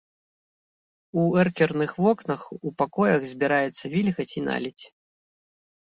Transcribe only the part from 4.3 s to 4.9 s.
і наледзь.